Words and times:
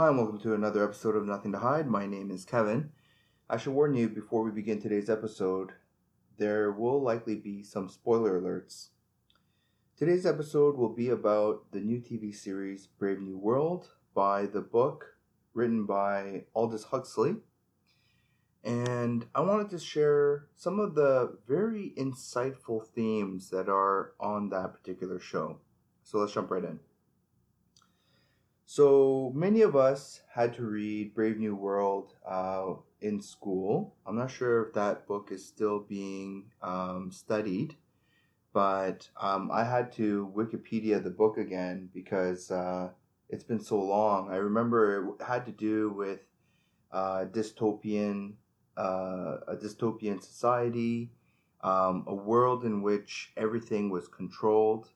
Hi, 0.00 0.08
and 0.08 0.16
welcome 0.16 0.38
to 0.38 0.54
another 0.54 0.82
episode 0.82 1.14
of 1.14 1.26
Nothing 1.26 1.52
to 1.52 1.58
Hide. 1.58 1.86
My 1.86 2.06
name 2.06 2.30
is 2.30 2.46
Kevin. 2.46 2.88
I 3.50 3.58
should 3.58 3.74
warn 3.74 3.94
you 3.94 4.08
before 4.08 4.42
we 4.42 4.50
begin 4.50 4.80
today's 4.80 5.10
episode, 5.10 5.72
there 6.38 6.72
will 6.72 7.02
likely 7.02 7.34
be 7.34 7.62
some 7.62 7.86
spoiler 7.90 8.40
alerts. 8.40 8.88
Today's 9.98 10.24
episode 10.24 10.78
will 10.78 10.94
be 10.94 11.10
about 11.10 11.70
the 11.72 11.80
new 11.80 11.98
TV 11.98 12.34
series 12.34 12.86
Brave 12.86 13.20
New 13.20 13.36
World 13.36 13.90
by 14.14 14.46
the 14.46 14.62
book 14.62 15.16
written 15.52 15.84
by 15.84 16.44
Aldous 16.54 16.84
Huxley. 16.84 17.36
And 18.64 19.26
I 19.34 19.42
wanted 19.42 19.68
to 19.68 19.78
share 19.78 20.46
some 20.56 20.80
of 20.80 20.94
the 20.94 21.36
very 21.46 21.92
insightful 21.98 22.86
themes 22.86 23.50
that 23.50 23.68
are 23.68 24.14
on 24.18 24.48
that 24.48 24.72
particular 24.72 25.20
show. 25.20 25.58
So 26.04 26.16
let's 26.16 26.32
jump 26.32 26.50
right 26.50 26.64
in. 26.64 26.80
So 28.72 29.32
many 29.34 29.62
of 29.62 29.74
us 29.74 30.22
had 30.32 30.54
to 30.54 30.62
read 30.62 31.12
Brave 31.12 31.38
New 31.38 31.56
World 31.56 32.14
uh, 32.24 32.74
in 33.00 33.20
school. 33.20 33.96
I'm 34.06 34.16
not 34.16 34.30
sure 34.30 34.64
if 34.64 34.74
that 34.74 35.08
book 35.08 35.30
is 35.32 35.44
still 35.44 35.80
being 35.80 36.52
um, 36.62 37.10
studied, 37.10 37.74
but 38.52 39.10
um, 39.20 39.50
I 39.50 39.64
had 39.64 39.90
to 39.94 40.32
Wikipedia 40.36 41.02
the 41.02 41.10
book 41.10 41.36
again 41.36 41.88
because 41.92 42.52
uh, 42.52 42.90
it's 43.28 43.42
been 43.42 43.58
so 43.58 43.82
long. 43.82 44.30
I 44.30 44.36
remember 44.36 45.16
it 45.18 45.24
had 45.24 45.46
to 45.46 45.52
do 45.52 45.90
with 45.90 46.20
uh, 46.92 47.24
dystopian, 47.24 48.34
uh, 48.78 49.38
a 49.48 49.56
dystopian 49.56 50.22
society, 50.22 51.10
um, 51.64 52.04
a 52.06 52.14
world 52.14 52.64
in 52.64 52.82
which 52.82 53.32
everything 53.36 53.90
was 53.90 54.06
controlled. 54.06 54.90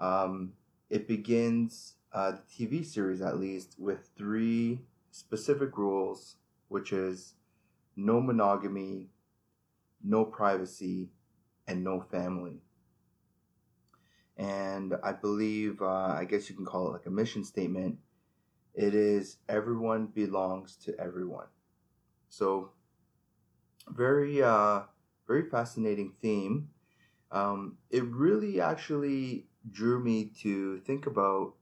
Um, 0.00 0.54
it 0.90 1.06
begins 1.06 1.94
uh, 2.14 2.32
the 2.32 2.42
TV 2.54 2.82
series, 2.82 3.22
at 3.22 3.38
least, 3.38 3.76
with 3.78 4.10
three 4.16 4.80
specific 5.10 5.76
rules, 5.78 6.36
which 6.68 6.92
is 6.92 7.34
no 7.96 8.20
monogamy, 8.20 9.10
no 10.04 10.24
privacy, 10.24 11.10
and 11.66 11.84
no 11.84 12.00
family. 12.00 12.62
And 14.36 14.94
I 15.02 15.12
believe, 15.12 15.82
uh, 15.82 15.86
I 16.18 16.24
guess 16.24 16.48
you 16.48 16.56
can 16.56 16.64
call 16.64 16.88
it 16.88 16.92
like 16.92 17.06
a 17.06 17.10
mission 17.10 17.44
statement. 17.44 17.98
It 18.74 18.94
is 18.94 19.38
everyone 19.48 20.06
belongs 20.08 20.76
to 20.84 20.98
everyone. 21.00 21.48
So, 22.28 22.72
very, 23.88 24.42
uh, 24.42 24.82
very 25.26 25.48
fascinating 25.48 26.12
theme. 26.20 26.68
Um, 27.32 27.78
it 27.90 28.04
really 28.04 28.60
actually 28.60 29.46
drew 29.70 30.02
me 30.02 30.26
to 30.42 30.78
think 30.80 31.06
about 31.06 31.54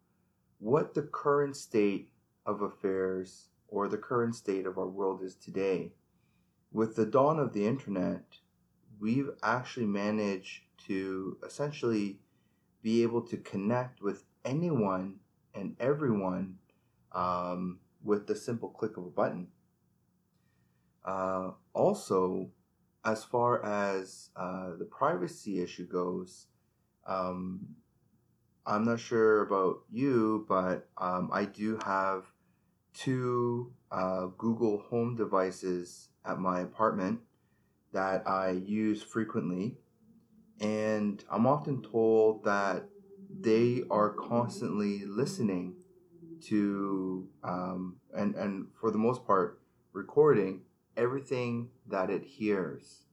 what 0.60 0.94
the 0.94 1.02
current 1.02 1.56
state 1.56 2.10
of 2.46 2.62
affairs 2.62 3.48
or 3.68 3.88
the 3.88 3.98
current 3.98 4.34
state 4.34 4.66
of 4.66 4.78
our 4.78 4.86
world 4.86 5.22
is 5.22 5.34
today. 5.34 5.92
With 6.72 6.94
the 6.96 7.06
dawn 7.06 7.38
of 7.38 7.52
the 7.52 7.66
internet, 7.66 8.36
we've 9.00 9.30
actually 9.42 9.86
managed 9.86 10.62
to 10.86 11.38
essentially 11.44 12.20
be 12.82 13.02
able 13.02 13.22
to 13.22 13.36
connect 13.36 14.02
with 14.02 14.24
anyone 14.44 15.16
and 15.54 15.76
everyone 15.80 16.56
um, 17.12 17.80
with 18.04 18.26
the 18.26 18.36
simple 18.36 18.68
click 18.68 18.96
of 18.96 19.04
a 19.04 19.10
button. 19.10 19.48
Uh, 21.04 21.52
also, 21.72 22.50
as 23.04 23.24
far 23.24 23.64
as 23.64 24.28
uh, 24.36 24.76
the 24.78 24.84
privacy 24.84 25.62
issue 25.62 25.86
goes, 25.86 26.46
um, 27.06 27.60
I'm 28.70 28.84
not 28.84 29.00
sure 29.00 29.42
about 29.42 29.80
you, 29.90 30.46
but 30.48 30.88
um, 30.96 31.28
I 31.32 31.44
do 31.44 31.76
have 31.84 32.22
two 32.94 33.72
uh, 33.90 34.26
Google 34.38 34.78
Home 34.90 35.16
devices 35.16 36.10
at 36.24 36.38
my 36.38 36.60
apartment 36.60 37.18
that 37.92 38.28
I 38.28 38.50
use 38.50 39.02
frequently. 39.02 39.76
And 40.60 41.24
I'm 41.28 41.48
often 41.48 41.82
told 41.82 42.44
that 42.44 42.84
they 43.40 43.82
are 43.90 44.10
constantly 44.10 45.04
listening 45.04 45.74
to, 46.42 47.28
um, 47.42 47.96
and, 48.14 48.36
and 48.36 48.68
for 48.80 48.92
the 48.92 48.98
most 48.98 49.26
part, 49.26 49.60
recording 49.92 50.60
everything 50.96 51.70
that 51.88 52.08
it 52.08 52.22
hears. 52.22 53.06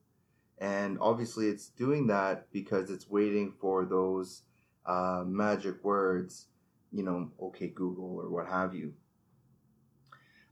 And 0.60 1.00
obviously, 1.02 1.48
it's 1.48 1.70
doing 1.70 2.06
that 2.08 2.52
because 2.52 2.92
it's 2.92 3.10
waiting 3.10 3.54
for 3.60 3.84
those 3.84 4.44
uh, 4.88 5.24
magic 5.26 5.84
words, 5.84 6.48
you 6.92 7.04
know, 7.04 7.30
okay 7.42 7.68
Google 7.68 8.18
or 8.20 8.30
what 8.30 8.48
have 8.48 8.74
you. 8.74 8.94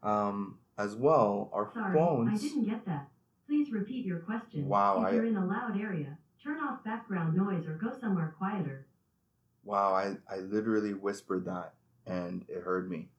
Um, 0.04 0.60
as 0.78 0.96
well, 0.96 1.50
our 1.54 1.72
Sorry, 1.74 1.98
phones. 1.98 2.44
I 2.44 2.48
didn't 2.48 2.66
get 2.66 2.86
that. 2.86 3.10
Please 3.48 3.72
repeat 3.72 4.06
your 4.06 4.20
question. 4.20 4.68
Wow, 4.68 5.00
If 5.02 5.08
I- 5.08 5.12
you're 5.12 5.26
in 5.26 5.38
a 5.38 5.46
loud 5.46 5.80
area, 5.80 6.18
turn 6.44 6.60
off 6.60 6.84
background 6.84 7.36
noise 7.36 7.66
or 7.66 7.76
go 7.76 7.98
somewhere 8.00 8.36
quieter. 8.38 8.86
Wow, 9.64 9.94
I, 9.94 10.18
I 10.30 10.38
literally 10.40 10.94
whispered 10.94 11.46
that 11.46 11.74
and 12.06 12.46
it 12.48 12.62
heard 12.62 12.90
me. 12.90 13.10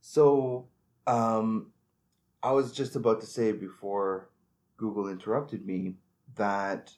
So, 0.00 0.68
um, 1.06 1.72
I 2.42 2.52
was 2.52 2.72
just 2.72 2.96
about 2.96 3.20
to 3.20 3.26
say 3.26 3.52
before 3.52 4.30
Google 4.78 5.08
interrupted 5.08 5.66
me 5.66 5.96
that 6.36 6.94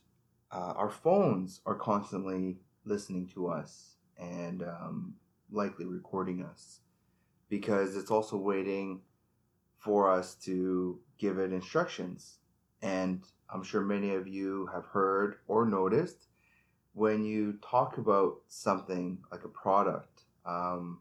uh, 0.52 0.74
our 0.76 0.90
phones 0.90 1.60
are 1.66 1.74
constantly 1.74 2.58
listening 2.84 3.28
to 3.34 3.48
us 3.48 3.96
and 4.18 4.62
um, 4.62 5.14
likely 5.50 5.84
recording 5.84 6.42
us 6.42 6.80
because 7.48 7.96
it's 7.96 8.10
also 8.10 8.36
waiting 8.36 9.00
for 9.78 10.10
us 10.10 10.34
to 10.36 10.98
give 11.18 11.38
it 11.38 11.52
instructions. 11.52 12.38
And 12.80 13.22
I'm 13.50 13.62
sure 13.62 13.82
many 13.82 14.14
of 14.14 14.26
you 14.26 14.68
have 14.72 14.86
heard 14.86 15.36
or 15.46 15.66
noticed 15.66 16.28
when 16.94 17.24
you 17.24 17.58
talk 17.62 17.98
about 17.98 18.36
something 18.48 19.18
like 19.30 19.44
a 19.44 19.48
product. 19.48 20.22
Um, 20.46 21.00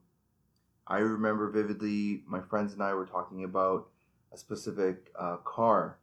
I 0.88 0.98
remember 0.98 1.50
vividly 1.50 2.24
my 2.28 2.42
friends 2.42 2.74
and 2.74 2.84
I 2.84 2.94
were 2.94 3.06
talking 3.06 3.44
about 3.44 3.88
a 4.34 4.38
specific 4.38 5.12
uh, 5.18 5.38
car, 5.38 6.00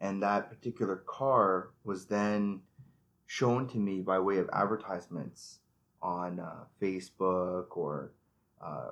and 0.00 0.22
that 0.22 0.50
particular 0.50 0.96
car 1.06 1.70
was 1.84 2.06
then 2.06 2.60
shown 3.26 3.66
to 3.68 3.78
me 3.78 4.00
by 4.00 4.18
way 4.18 4.38
of 4.38 4.48
advertisements 4.52 5.58
on 6.00 6.40
uh, 6.40 6.64
Facebook 6.80 7.76
or 7.76 8.12
uh, 8.62 8.90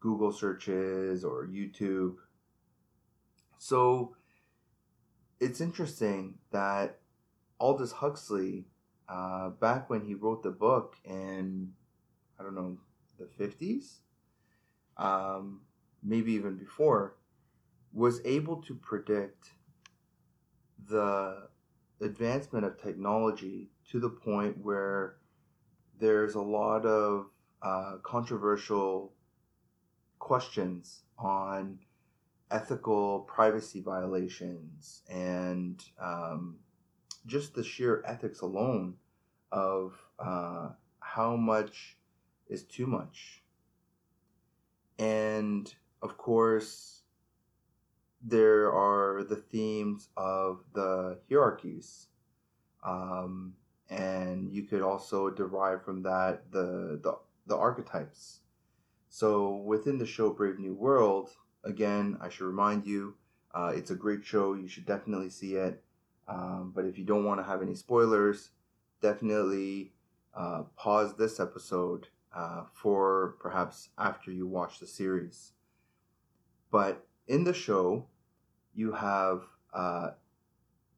Google 0.00 0.32
searches 0.32 1.24
or 1.24 1.46
YouTube. 1.46 2.16
So 3.58 4.16
it's 5.40 5.60
interesting 5.60 6.34
that 6.50 6.98
Aldous 7.60 7.92
Huxley, 7.92 8.66
uh, 9.08 9.50
back 9.50 9.88
when 9.88 10.04
he 10.04 10.14
wrote 10.14 10.42
the 10.42 10.50
book 10.50 10.96
in, 11.04 11.72
I 12.38 12.42
don't 12.42 12.54
know, 12.54 12.78
the 13.18 13.24
50s, 13.24 13.98
um, 14.96 15.60
maybe 16.02 16.32
even 16.32 16.56
before, 16.56 17.16
was 17.92 18.20
able 18.24 18.62
to 18.62 18.74
predict 18.74 19.50
the 20.88 21.48
advancement 22.00 22.64
of 22.64 22.80
technology 22.80 23.70
to 23.90 24.00
the 24.00 24.08
point 24.08 24.56
where 24.62 25.16
there's 25.98 26.34
a 26.34 26.40
lot 26.40 26.86
of 26.86 27.26
uh, 27.62 27.96
controversial 28.02 29.12
questions 30.18 31.02
on 31.18 31.78
ethical 32.50 33.20
privacy 33.20 33.80
violations 33.80 35.02
and 35.10 35.84
um, 36.00 36.56
just 37.26 37.54
the 37.54 37.64
sheer 37.64 38.02
ethics 38.06 38.40
alone 38.40 38.94
of 39.52 39.92
uh, 40.18 40.68
how 41.00 41.36
much 41.36 41.96
is 42.48 42.62
too 42.64 42.86
much. 42.86 43.42
And 44.98 45.72
of 46.02 46.16
course, 46.16 46.97
there 48.22 48.72
are 48.72 49.22
the 49.22 49.36
themes 49.36 50.08
of 50.16 50.64
the 50.72 51.18
hierarchies. 51.28 52.08
Um, 52.84 53.54
and 53.90 54.52
you 54.52 54.64
could 54.64 54.82
also 54.82 55.30
derive 55.30 55.84
from 55.84 56.02
that 56.02 56.50
the, 56.50 57.00
the, 57.02 57.18
the 57.46 57.56
archetypes. 57.56 58.40
So 59.08 59.56
within 59.56 59.98
the 59.98 60.06
show 60.06 60.30
Brave 60.30 60.58
New 60.58 60.74
World, 60.74 61.30
again, 61.64 62.18
I 62.20 62.28
should 62.28 62.46
remind 62.46 62.86
you, 62.86 63.14
uh, 63.54 63.72
it's 63.74 63.90
a 63.90 63.96
great 63.96 64.24
show. 64.24 64.54
You 64.54 64.68
should 64.68 64.86
definitely 64.86 65.30
see 65.30 65.54
it. 65.54 65.82
Um, 66.28 66.72
but 66.74 66.84
if 66.84 66.98
you 66.98 67.04
don't 67.04 67.24
want 67.24 67.40
to 67.40 67.44
have 67.44 67.62
any 67.62 67.74
spoilers, 67.74 68.50
definitely 69.00 69.92
uh, 70.36 70.64
pause 70.76 71.16
this 71.16 71.40
episode 71.40 72.08
uh, 72.34 72.64
for 72.74 73.36
perhaps 73.40 73.88
after 73.96 74.30
you 74.30 74.46
watch 74.46 74.78
the 74.78 74.86
series. 74.86 75.52
But 76.70 77.06
in 77.28 77.44
the 77.44 77.52
show, 77.52 78.06
you 78.74 78.92
have 78.92 79.42
uh, 79.72 80.10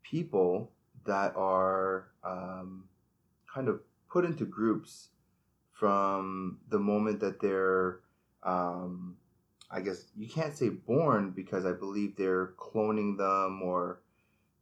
people 0.03 0.71
that 1.05 1.35
are 1.37 2.09
um, 2.25 2.85
kind 3.53 3.69
of 3.69 3.81
put 4.11 4.25
into 4.25 4.45
groups 4.45 5.09
from 5.73 6.59
the 6.69 6.79
moment 6.79 7.21
that 7.21 7.41
they're 7.41 8.01
um, 8.43 9.17
I 9.71 9.81
guess 9.81 10.07
you 10.17 10.29
can't 10.29 10.57
say 10.57 10.69
born 10.69 11.31
because 11.31 11.65
I 11.65 11.73
believe 11.73 12.17
they're 12.17 12.49
cloning 12.59 13.17
them 13.17 13.63
or 13.63 14.01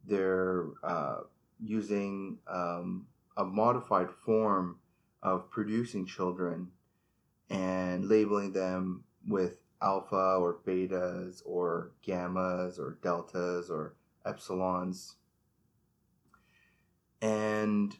they're 0.05 0.67
uh, 0.83 1.21
using 1.59 2.37
um, 2.47 3.07
a 3.35 3.43
modified 3.43 4.09
form 4.25 4.77
of 5.23 5.49
producing 5.49 6.05
children 6.05 6.69
and 7.49 8.07
labeling 8.07 8.53
them 8.53 9.03
with 9.27 9.57
alpha 9.81 10.37
or 10.39 10.59
betas 10.65 11.41
or 11.45 11.91
gammas 12.05 12.79
or 12.79 12.97
deltas 13.01 13.69
or 13.69 13.95
epsilons 14.25 15.13
and 17.21 17.95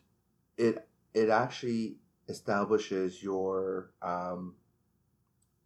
it 0.58 0.88
it 1.14 1.30
actually 1.30 1.96
establishes 2.28 3.24
your 3.24 3.92
um, 4.02 4.56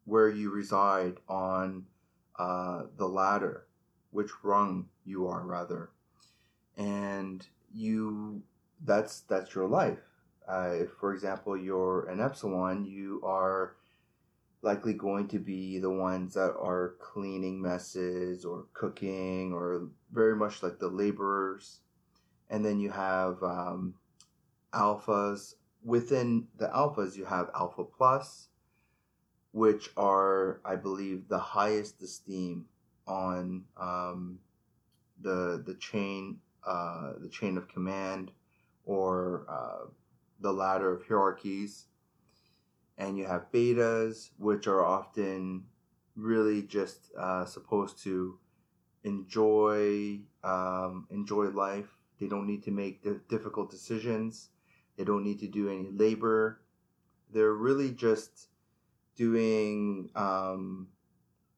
where 0.06 0.30
you 0.30 0.50
reside 0.50 1.18
on 1.28 1.86
uh, 2.38 2.84
the 2.98 3.08
ladder, 3.08 3.66
which 4.12 4.30
rung 4.44 4.88
you 5.06 5.28
are 5.28 5.44
rather, 5.46 5.90
and 6.78 7.46
you 7.74 8.42
that's 8.84 9.22
that's 9.22 9.54
your 9.54 9.68
life. 9.68 10.00
Uh, 10.48 10.72
if, 10.74 10.90
for 11.00 11.14
example, 11.14 11.56
you're 11.56 12.06
an 12.10 12.20
epsilon, 12.20 12.86
you 12.86 13.22
are 13.24 13.76
likely 14.64 14.94
going 14.94 15.28
to 15.28 15.40
be 15.40 15.78
the 15.78 15.92
ones 15.92 16.34
that 16.34 16.56
are 16.58 16.96
cleaning 17.00 17.62
messes 17.62 18.46
or 18.46 18.66
cooking 18.74 19.52
or 19.54 19.90
very 20.12 20.36
much 20.36 20.64
like 20.64 20.80
the 20.80 20.88
laborers. 20.88 21.82
And 22.50 22.66
then 22.66 22.80
you 22.80 22.90
have 22.90 23.44
um, 23.44 23.96
alphas. 24.74 25.56
Within 25.84 26.48
the 26.58 26.68
alphas, 26.68 27.18
you 27.18 27.26
have 27.26 27.50
alpha 27.54 27.84
plus, 27.84 28.48
which 29.52 29.90
are, 29.98 30.62
I 30.64 30.78
believe, 30.78 31.28
the 31.28 31.40
highest 31.40 32.02
esteem 32.02 32.66
on 33.06 33.66
um, 33.76 34.40
the 35.22 35.62
the 35.66 35.76
chain 35.76 36.40
uh, 36.66 37.14
the 37.20 37.28
chain 37.28 37.58
of 37.58 37.68
command 37.68 38.32
or 38.86 39.46
uh, 39.50 39.90
the 40.40 40.54
ladder 40.54 40.94
of 40.94 41.06
hierarchies. 41.06 41.88
And 42.98 43.18
you 43.18 43.26
have 43.26 43.52
betas, 43.52 44.30
which 44.38 44.68
are 44.68 44.86
often 44.86 45.66
really 46.16 46.62
just 46.62 47.12
uh, 47.18 47.46
supposed 47.46 48.04
to 48.04 48.38
enjoy 49.04 50.20
um, 50.44 51.08
enjoy 51.10 51.46
life. 51.50 51.98
They 52.20 52.28
don't 52.28 52.48
need 52.48 52.64
to 52.64 52.72
make 52.72 53.04
difficult 53.28 53.72
decisions. 53.72 54.50
They 54.98 55.04
don't 55.04 55.24
need 55.24 55.40
to 55.40 55.48
do 55.48 55.70
any 55.70 55.90
labor. 55.90 56.62
They're 57.32 57.54
really 57.54 57.92
just 57.92 58.50
doing 59.16 60.10
um, 60.16 60.88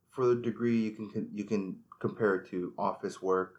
for 0.09 0.25
the 0.25 0.35
degree 0.35 0.79
you 0.79 0.91
can 0.91 1.29
you 1.33 1.43
can 1.43 1.77
compare 1.99 2.35
it 2.35 2.49
to 2.49 2.73
office 2.77 3.21
work 3.21 3.55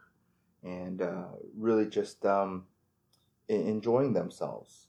and 0.63 1.03
uh, 1.03 1.27
really 1.57 1.87
just 1.87 2.25
um, 2.27 2.65
enjoying 3.49 4.13
themselves. 4.13 4.89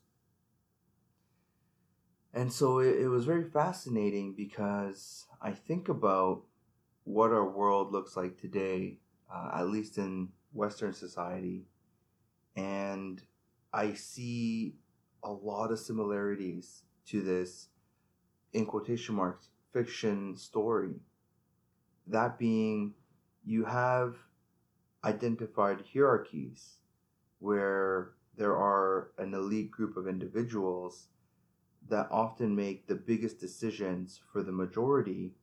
And 2.37 2.53
so 2.53 2.77
it, 2.77 2.99
it 2.99 3.07
was 3.07 3.25
very 3.25 3.49
fascinating 3.49 4.35
because 4.37 5.25
I 5.41 5.53
think 5.53 5.89
about 5.89 6.43
what 7.03 7.31
our 7.31 7.49
world 7.49 7.91
looks 7.91 8.15
like 8.15 8.37
today, 8.37 8.99
uh, 9.33 9.49
at 9.55 9.69
least 9.69 9.97
in 9.97 10.29
Western 10.53 10.93
society, 10.93 11.65
and 12.55 13.23
I 13.73 13.95
see 13.95 14.75
a 15.23 15.31
lot 15.31 15.71
of 15.71 15.79
similarities 15.79 16.83
to 17.07 17.23
this 17.23 17.69
in 18.53 18.67
quotation 18.67 19.15
marks 19.15 19.49
fiction 19.73 20.37
story. 20.37 20.93
That 22.05 22.37
being, 22.37 22.93
you 23.47 23.65
have 23.65 24.15
identified 25.03 25.85
hierarchies 25.91 26.75
where 27.39 28.11
there 28.37 28.55
are 28.55 29.09
an 29.17 29.33
elite 29.33 29.71
group 29.71 29.97
of 29.97 30.07
individuals 30.07 31.07
that 31.89 32.07
often 32.11 32.55
make 32.55 32.87
the 32.87 32.95
biggest 32.95 33.39
decisions 33.39 34.19
for 34.31 34.43
the 34.43 34.51
majority, 34.51 35.33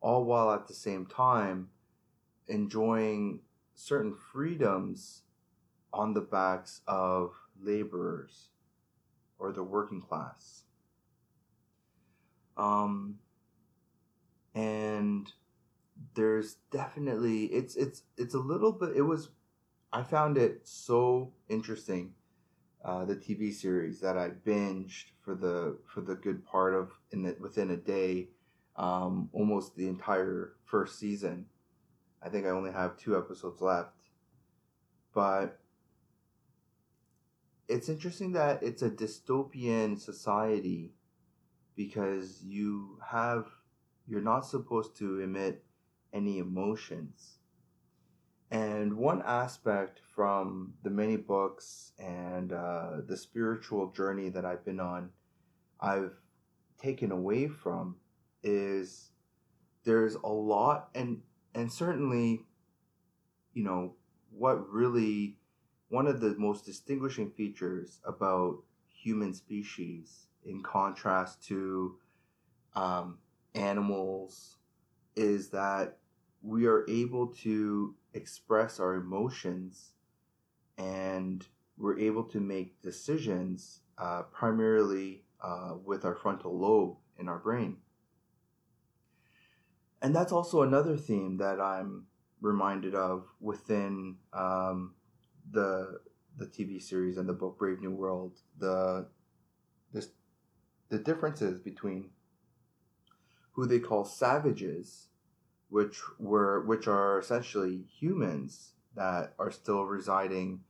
all 0.00 0.24
while 0.24 0.50
at 0.52 0.66
the 0.66 0.74
same 0.74 1.06
time 1.06 1.68
enjoying 2.48 3.40
certain 3.74 4.14
freedoms 4.14 5.22
on 5.92 6.14
the 6.14 6.20
backs 6.20 6.80
of 6.86 7.32
laborers 7.60 8.48
or 9.38 9.52
the 9.52 9.62
working 9.62 10.00
class. 10.00 10.62
Um, 12.56 13.18
and 14.54 15.32
there's 16.14 16.54
definitely 16.70 17.44
it's 17.46 17.76
it's 17.76 18.02
it's 18.16 18.34
a 18.34 18.38
little 18.38 18.72
bit 18.72 18.96
it 18.96 19.02
was 19.02 19.30
I 19.92 20.02
found 20.02 20.36
it 20.36 20.62
so 20.64 21.32
interesting 21.48 22.14
uh, 22.84 23.04
the 23.04 23.16
TV 23.16 23.52
series 23.52 24.00
that 24.00 24.18
I 24.18 24.30
binged 24.30 25.11
for 25.24 25.34
the 25.34 25.78
for 25.86 26.00
the 26.00 26.14
good 26.14 26.44
part 26.44 26.74
of 26.74 26.90
in 27.10 27.22
the, 27.22 27.36
within 27.40 27.70
a 27.70 27.76
day, 27.76 28.28
um, 28.76 29.28
almost 29.32 29.76
the 29.76 29.88
entire 29.88 30.54
first 30.64 30.98
season. 30.98 31.46
I 32.22 32.28
think 32.28 32.46
I 32.46 32.50
only 32.50 32.72
have 32.72 32.96
two 32.96 33.16
episodes 33.16 33.60
left, 33.60 33.96
but 35.14 35.58
it's 37.68 37.88
interesting 37.88 38.32
that 38.32 38.62
it's 38.62 38.82
a 38.82 38.90
dystopian 38.90 39.98
society 39.98 40.92
because 41.76 42.42
you 42.42 42.98
have 43.10 43.46
you're 44.06 44.20
not 44.20 44.44
supposed 44.46 44.96
to 44.98 45.20
emit 45.20 45.64
any 46.12 46.38
emotions 46.38 47.38
and 48.52 48.98
one 48.98 49.22
aspect 49.24 49.98
from 50.14 50.74
the 50.82 50.90
many 50.90 51.16
books 51.16 51.92
and 51.98 52.52
uh, 52.52 52.98
the 53.08 53.16
spiritual 53.16 53.90
journey 53.92 54.28
that 54.28 54.44
I've 54.44 54.62
been 54.62 54.78
on, 54.78 55.08
I've 55.80 56.12
taken 56.78 57.10
away 57.10 57.48
from 57.48 57.96
is 58.42 59.10
there's 59.84 60.16
a 60.16 60.28
lot 60.28 60.90
and 60.94 61.22
and 61.54 61.72
certainly, 61.72 62.44
you 63.54 63.64
know, 63.64 63.94
what 64.30 64.68
really 64.68 65.38
one 65.88 66.06
of 66.06 66.20
the 66.20 66.34
most 66.36 66.66
distinguishing 66.66 67.30
features 67.30 68.00
about 68.06 68.58
human 68.86 69.32
species 69.32 70.26
in 70.44 70.62
contrast 70.62 71.42
to 71.44 71.96
um, 72.74 73.16
animals 73.54 74.56
is 75.16 75.48
that 75.50 75.96
we 76.42 76.66
are 76.66 76.84
able 76.88 77.28
to 77.28 77.94
express 78.14 78.78
our 78.80 78.94
emotions 78.94 79.92
and 80.78 81.46
we're 81.76 81.98
able 81.98 82.24
to 82.24 82.40
make 82.40 82.80
decisions 82.82 83.80
uh, 83.98 84.22
primarily 84.32 85.24
uh, 85.42 85.74
with 85.84 86.04
our 86.04 86.14
frontal 86.14 86.58
lobe 86.58 86.96
in 87.18 87.28
our 87.28 87.38
brain. 87.38 87.78
And 90.00 90.14
that's 90.14 90.32
also 90.32 90.62
another 90.62 90.96
theme 90.96 91.38
that 91.38 91.60
I'm 91.60 92.06
reminded 92.40 92.94
of 92.94 93.26
within 93.40 94.16
um, 94.32 94.94
the 95.50 96.00
the 96.38 96.46
TV 96.46 96.82
series 96.82 97.18
and 97.18 97.28
the 97.28 97.32
book 97.32 97.58
Brave 97.58 97.80
New 97.80 97.92
World. 97.92 98.40
The 98.58 99.06
this 99.92 100.08
the 100.88 100.98
differences 100.98 101.60
between 101.60 102.10
who 103.52 103.66
they 103.66 103.78
call 103.78 104.04
savages 104.04 105.08
which 105.72 106.02
were 106.18 106.60
which 106.66 106.86
are 106.86 107.18
essentially 107.18 107.82
humans 107.98 108.74
that 108.94 109.32
are 109.38 109.50
still 109.50 109.84
residing 109.86 110.60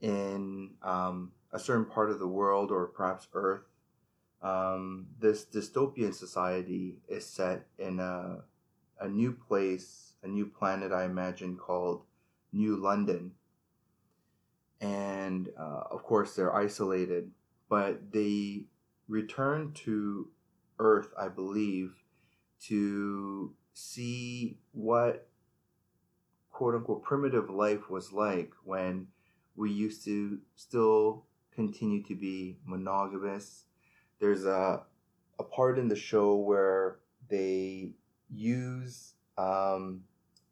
in 0.00 0.70
um, 0.82 1.30
a 1.52 1.60
certain 1.60 1.84
part 1.84 2.10
of 2.10 2.18
the 2.18 2.26
world 2.26 2.72
or 2.72 2.88
perhaps 2.88 3.28
Earth. 3.34 3.62
Um, 4.42 5.06
this 5.20 5.44
dystopian 5.44 6.12
society 6.12 6.96
is 7.08 7.24
set 7.24 7.66
in 7.78 8.00
a, 8.00 8.38
a 8.98 9.06
new 9.06 9.30
place, 9.30 10.14
a 10.24 10.26
new 10.26 10.46
planet, 10.46 10.90
I 10.90 11.04
imagine, 11.04 11.56
called 11.56 12.02
New 12.52 12.74
London. 12.74 13.30
And 14.80 15.50
uh, 15.56 15.84
of 15.88 16.02
course, 16.02 16.34
they're 16.34 16.56
isolated, 16.56 17.30
but 17.68 18.10
they 18.10 18.64
return 19.06 19.72
to 19.84 20.30
Earth, 20.80 21.12
I 21.16 21.28
believe, 21.28 21.92
to 22.62 23.54
see 23.80 24.58
what 24.72 25.28
quote 26.50 26.74
unquote 26.74 27.02
primitive 27.02 27.50
life 27.50 27.88
was 27.88 28.12
like 28.12 28.52
when 28.64 29.06
we 29.56 29.70
used 29.70 30.04
to 30.04 30.38
still 30.56 31.24
continue 31.54 32.02
to 32.02 32.14
be 32.14 32.58
monogamous. 32.64 33.64
There's 34.20 34.44
a 34.44 34.82
a 35.38 35.42
part 35.42 35.78
in 35.78 35.88
the 35.88 35.96
show 35.96 36.36
where 36.36 36.98
they 37.28 37.94
use 38.28 39.14
um, 39.38 40.02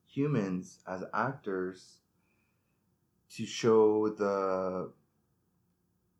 humans 0.07 0.79
as 0.87 1.05
actors 1.13 1.99
to 3.31 3.45
show 3.45 4.09
the 4.09 4.91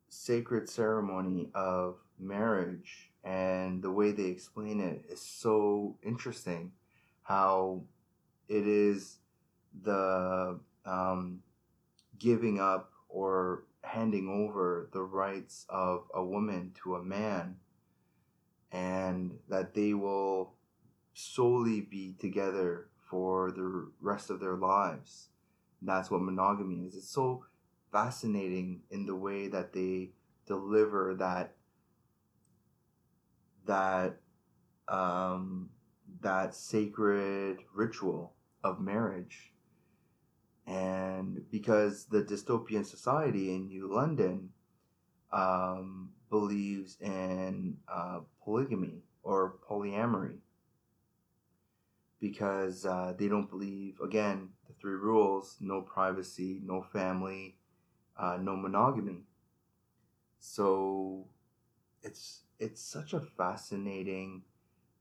sacred 0.09 0.69
ceremony 0.69 1.49
of 1.55 1.97
marriage 2.19 3.09
and 3.23 3.81
the 3.81 3.91
way 3.91 4.11
they 4.11 4.25
explain 4.25 4.79
it 4.79 5.03
is 5.09 5.21
so 5.21 5.97
interesting. 6.03 6.71
How 7.29 7.83
it 8.47 8.65
is 8.67 9.19
the 9.83 10.59
um, 10.83 11.43
giving 12.17 12.59
up 12.59 12.91
or 13.07 13.65
handing 13.83 14.27
over 14.27 14.89
the 14.91 15.03
rights 15.03 15.67
of 15.69 16.05
a 16.15 16.23
woman 16.25 16.71
to 16.81 16.95
a 16.95 17.03
man, 17.03 17.57
and 18.71 19.37
that 19.47 19.75
they 19.75 19.93
will 19.93 20.53
solely 21.13 21.81
be 21.81 22.15
together 22.19 22.87
for 23.11 23.51
the 23.51 23.91
rest 24.01 24.31
of 24.31 24.39
their 24.39 24.55
lives. 24.55 25.29
That's 25.83 26.09
what 26.09 26.23
monogamy 26.23 26.87
is. 26.87 26.95
It's 26.95 27.13
so 27.13 27.45
fascinating 27.91 28.81
in 28.89 29.05
the 29.05 29.15
way 29.15 29.49
that 29.49 29.71
they 29.71 30.13
deliver 30.47 31.13
that 31.19 31.53
that 33.67 34.17
um, 34.87 35.69
that 36.21 36.53
sacred 36.53 37.59
ritual 37.73 38.33
of 38.63 38.79
marriage. 38.79 39.53
And 40.67 41.49
because 41.49 42.05
the 42.05 42.21
dystopian 42.21 42.85
society 42.85 43.55
in 43.55 43.67
New 43.67 43.91
London 43.91 44.49
um, 45.31 46.11
believes 46.29 46.97
in 47.01 47.77
uh, 47.87 48.19
polygamy 48.43 49.03
or 49.23 49.55
polyamory, 49.67 50.37
because 52.19 52.85
uh, 52.85 53.13
they 53.17 53.27
don't 53.27 53.49
believe, 53.49 53.99
again, 54.03 54.49
the 54.67 54.73
three 54.79 54.93
rules 54.93 55.57
no 55.59 55.81
privacy, 55.81 56.61
no 56.63 56.81
family, 56.81 57.55
uh, 58.17 58.37
no 58.41 58.55
monogamy. 58.55 59.23
So 60.39 61.25
it's 62.03 62.43
it's 62.59 62.81
such 62.81 63.13
a 63.13 63.19
fascinating 63.19 64.43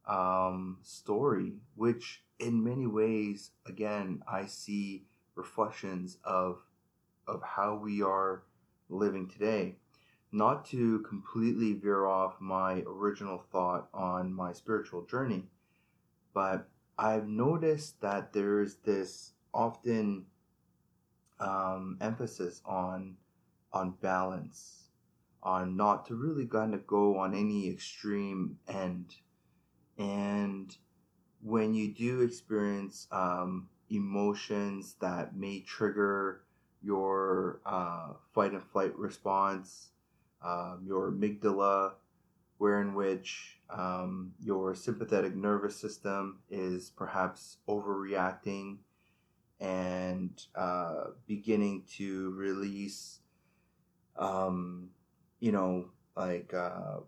um, 0.08 0.78
story, 0.82 1.52
which 1.76 2.22
in 2.38 2.64
many 2.64 2.86
ways, 2.86 3.50
again, 3.66 4.22
I 4.30 4.46
see 4.46 5.04
reflections 5.34 6.18
of 6.24 6.58
of 7.26 7.42
how 7.42 7.74
we 7.74 8.02
are 8.02 8.42
living 8.88 9.28
today. 9.28 9.76
Not 10.32 10.64
to 10.66 11.00
completely 11.00 11.74
veer 11.74 12.06
off 12.06 12.40
my 12.40 12.82
original 12.86 13.38
thought 13.50 13.88
on 13.94 14.32
my 14.32 14.52
spiritual 14.52 15.04
journey, 15.04 15.44
but 16.34 16.68
I've 16.98 17.28
noticed 17.28 18.00
that 18.00 18.32
there's 18.32 18.76
this 18.76 19.32
often 19.54 20.26
um, 21.40 21.96
emphasis 22.00 22.60
on 22.64 23.16
on 23.72 23.92
balance, 24.00 24.88
on 25.42 25.76
not 25.76 26.06
to 26.06 26.14
really 26.14 26.46
kind 26.46 26.74
of 26.74 26.86
go 26.86 27.18
on 27.18 27.34
any 27.34 27.70
extreme 27.70 28.58
end, 28.66 29.14
and 29.98 30.76
when 31.42 31.74
you 31.74 31.88
do 31.92 32.20
experience 32.22 33.06
um, 33.12 33.68
emotions 33.90 34.96
that 35.00 35.36
may 35.36 35.60
trigger 35.60 36.42
your 36.82 37.60
uh, 37.66 38.10
fight 38.34 38.52
and 38.52 38.62
flight 38.62 38.96
response, 38.96 39.90
um, 40.44 40.82
your 40.86 41.10
amygdala, 41.10 41.92
where 42.58 42.80
in 42.80 42.94
which 42.94 43.58
um, 43.70 44.32
your 44.40 44.74
sympathetic 44.74 45.34
nervous 45.34 45.76
system 45.76 46.38
is 46.50 46.90
perhaps 46.90 47.58
overreacting 47.68 48.78
and 49.60 50.46
uh, 50.54 51.04
beginning 51.26 51.82
to 51.96 52.30
release, 52.36 53.18
um, 54.16 54.88
you 55.40 55.50
know, 55.52 55.86
like 56.16 56.52
uh, 56.54 56.98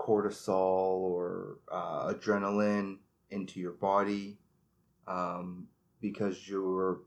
cortisol 0.00 0.98
or 1.00 1.58
uh, 1.70 2.12
adrenaline 2.12 2.96
into 3.30 3.60
your 3.60 3.72
body 3.72 4.38
um, 5.06 5.66
because 6.00 6.48
you're 6.48 7.00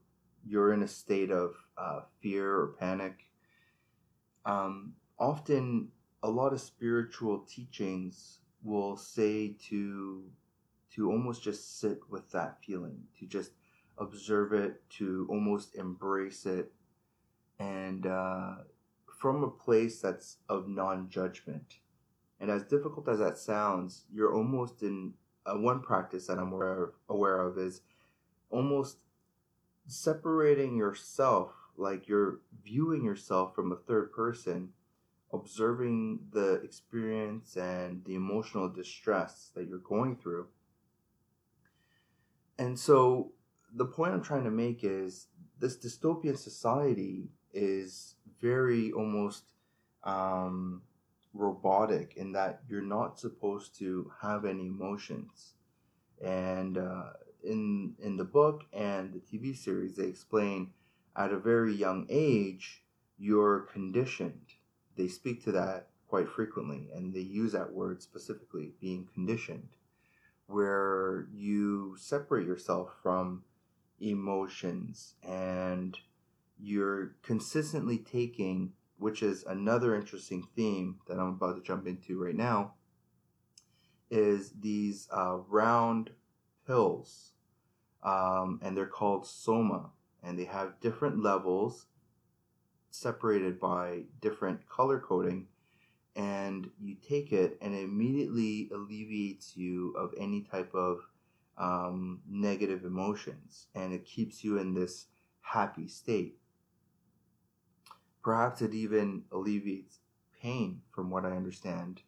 you're 0.46 0.74
in 0.74 0.84
a 0.84 0.88
state 0.88 1.32
of 1.32 1.56
uh, 1.78 2.02
fear 2.22 2.54
or 2.54 2.76
panic. 2.80 3.26
Um, 4.46 4.94
often, 5.18 5.90
a 6.22 6.30
lot 6.30 6.54
of 6.54 6.62
spiritual 6.62 7.40
teachings 7.40 8.40
will 8.62 8.98
say 8.98 9.56
to 9.70 10.24
to 10.96 11.12
almost 11.12 11.42
just 11.42 11.80
sit 11.80 12.00
with 12.10 12.30
that 12.32 12.58
feeling, 12.64 13.04
to 13.20 13.26
just 13.26 13.52
observe 13.98 14.54
it, 14.54 14.88
to 14.90 15.28
almost 15.30 15.76
embrace 15.76 16.46
it, 16.46 16.72
and 17.58 18.06
uh, 18.06 18.56
from 19.20 19.44
a 19.44 19.50
place 19.50 20.00
that's 20.02 20.38
of 20.50 20.68
non 20.68 21.10
judgment. 21.10 21.78
And 22.44 22.52
as 22.52 22.64
difficult 22.64 23.08
as 23.08 23.20
that 23.20 23.38
sounds, 23.38 24.04
you're 24.14 24.36
almost 24.36 24.84
in 24.84 25.14
uh, 25.46 25.54
one 25.54 25.80
practice 25.80 26.28
that 26.28 26.38
I'm 26.38 26.52
aware 26.52 26.84
of, 26.84 26.90
aware 27.08 27.40
of 27.40 27.58
is 27.58 27.80
almost 28.50 28.98
separating 29.88 30.76
yourself, 30.76 31.54
like 31.78 32.10
you're 32.10 32.42
viewing 32.62 33.06
yourself 33.06 33.56
from 33.56 33.72
a 33.72 33.78
third 33.78 34.12
person, 34.12 34.74
observing 35.32 36.20
the 36.34 36.56
experience 36.56 37.56
and 37.56 38.04
the 38.04 38.16
emotional 38.16 38.68
distress 38.68 39.52
that 39.56 39.70
you're 39.70 39.78
going 39.78 40.18
through. 40.18 40.48
And 42.60 42.78
so 42.78 43.32
the 43.74 43.86
point 43.86 44.12
I'm 44.12 44.22
trying 44.22 44.44
to 44.44 44.52
make 44.52 44.84
is 44.84 45.28
this 45.62 45.78
dystopian 45.78 46.38
society 46.38 47.30
is 47.54 48.16
very 48.42 48.92
almost 48.92 49.46
um, 50.04 50.82
robotic 51.34 52.14
in 52.16 52.32
that 52.34 52.62
you're 52.70 52.82
not 52.82 53.20
supposed 53.20 53.78
to 53.80 54.12
have 54.22 54.46
any 54.46 54.68
emotions. 54.68 55.54
And 56.24 56.78
uh, 56.78 57.12
in 57.44 57.96
in 58.00 58.18
the 58.18 58.24
book 58.24 58.64
and 58.72 59.14
the 59.14 59.20
TV 59.20 59.56
series, 59.56 59.96
they 59.96 60.06
explain 60.06 60.72
at 61.16 61.34
a 61.34 61.40
very 61.40 61.74
young 61.74 62.06
age 62.10 62.84
you're 63.18 63.62
conditioned. 63.62 64.54
They 64.96 65.08
speak 65.08 65.44
to 65.44 65.52
that 65.54 65.88
quite 66.08 66.30
frequently, 66.30 66.90
and 66.94 67.14
they 67.14 67.22
use 67.22 67.54
that 67.54 67.74
word 67.74 68.02
specifically, 68.02 68.74
being 68.80 69.08
conditioned, 69.14 69.70
where 70.48 71.28
you 71.34 71.96
separate 71.98 72.46
yourself 72.46 72.90
from 73.02 73.44
emotions 74.00 75.16
and 75.24 75.98
you're 76.60 77.16
consistently 77.24 77.98
taking, 77.98 78.74
which 78.98 79.24
is 79.24 79.44
another 79.44 79.96
interesting 79.96 80.48
theme 80.56 81.00
that 81.08 81.20
I'm 81.20 81.30
about 81.30 81.56
to 81.56 81.62
jump 81.62 81.88
into 81.88 82.24
right 82.24 82.36
now, 82.36 82.74
is 84.10 84.52
these 84.60 85.08
uh, 85.12 85.38
round 85.48 86.12
pills. 86.66 87.32
Um, 88.04 88.60
and 88.62 88.76
they're 88.76 88.86
called 88.86 89.26
soma. 89.26 89.92
And 90.22 90.38
they 90.38 90.46
have 90.46 90.80
different 90.80 91.22
levels 91.22 91.88
separated 92.92 93.60
by 93.60 94.04
different 94.22 94.68
color 94.70 95.00
coding. 95.00 95.48
And 96.16 96.70
you 96.80 96.96
take 96.96 97.32
it, 97.32 97.58
and 97.62 97.74
it 97.74 97.84
immediately 97.84 98.70
alleviates 98.74 99.58
you 99.58 99.96
of 99.98 100.14
any 100.18 100.42
type 100.42 100.74
of 100.76 101.00
um, 101.58 102.22
negative 102.28 102.84
emotions 102.84 103.68
and 103.76 103.94
it 103.94 104.06
keeps 104.06 104.44
you 104.44 104.58
in 104.58 104.74
this 104.74 105.08
happy 105.42 105.88
state. 105.88 106.38
Perhaps 108.24 108.62
it 108.62 108.74
even 108.74 109.24
alleviates 109.32 110.00
pain, 110.42 110.82
from 110.92 111.10
what 111.10 111.26
I 111.26 111.32
understand. 111.32 112.02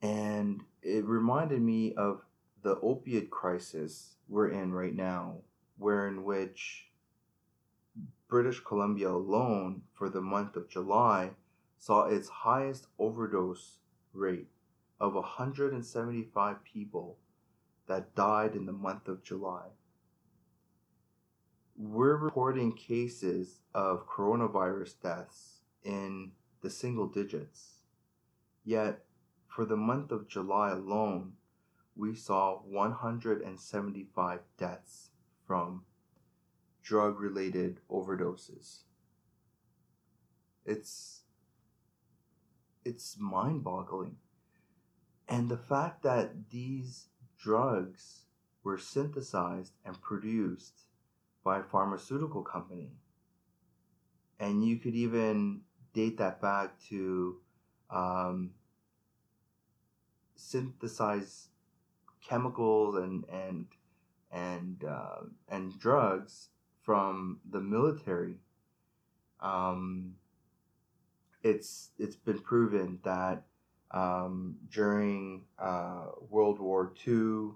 And 0.00 0.62
it 0.82 1.04
reminded 1.04 1.60
me 1.60 1.92
of 1.94 2.22
the 2.62 2.78
opiate 2.80 3.30
crisis 3.30 4.16
we're 4.28 4.48
in 4.48 4.72
right 4.72 4.94
now, 4.94 5.38
where 5.76 6.06
in 6.06 6.24
which 6.24 6.90
British 8.28 8.60
Columbia 8.60 9.10
alone 9.10 9.82
for 9.92 10.08
the 10.08 10.20
month 10.20 10.54
of 10.56 10.68
July 10.68 11.32
saw 11.78 12.04
its 12.04 12.28
highest 12.28 12.86
overdose 12.98 13.78
rate 14.12 14.48
of 15.00 15.14
175 15.14 16.64
people 16.64 17.18
that 17.88 18.14
died 18.14 18.54
in 18.54 18.66
the 18.66 18.72
month 18.72 19.08
of 19.08 19.24
July. 19.24 19.66
We're 21.82 22.16
reporting 22.16 22.72
cases 22.74 23.60
of 23.74 24.06
coronavirus 24.06 25.00
deaths 25.02 25.60
in 25.82 26.32
the 26.60 26.68
single 26.68 27.06
digits. 27.06 27.76
Yet, 28.62 29.06
for 29.46 29.64
the 29.64 29.78
month 29.78 30.12
of 30.12 30.28
July 30.28 30.72
alone, 30.72 31.32
we 31.96 32.14
saw 32.14 32.60
175 32.66 34.40
deaths 34.58 35.08
from 35.46 35.86
drug 36.82 37.18
related 37.18 37.80
overdoses. 37.90 38.80
It's 40.66 41.22
it's 42.84 43.16
mind-boggling. 43.18 44.16
And 45.26 45.48
the 45.48 45.56
fact 45.56 46.02
that 46.02 46.50
these 46.50 47.06
drugs 47.38 48.26
were 48.62 48.76
synthesized 48.76 49.72
and 49.82 49.98
produced 50.02 50.82
by 51.44 51.60
a 51.60 51.62
pharmaceutical 51.62 52.42
company. 52.42 52.90
And 54.38 54.64
you 54.64 54.76
could 54.78 54.94
even 54.94 55.62
date 55.92 56.18
that 56.18 56.40
back 56.40 56.78
to 56.88 57.36
um, 57.90 58.50
synthesize 60.36 61.48
chemicals 62.26 62.96
and 62.96 63.24
and 63.30 63.66
and 64.32 64.84
uh, 64.84 65.22
and 65.48 65.78
drugs 65.78 66.48
from 66.82 67.40
the 67.50 67.60
military. 67.60 68.36
Um, 69.40 70.14
it's 71.42 71.90
it's 71.98 72.16
been 72.16 72.40
proven 72.40 72.98
that 73.04 73.44
um, 73.90 74.56
during 74.70 75.42
uh, 75.58 76.06
World 76.28 76.60
War 76.60 76.92
II, 77.06 77.52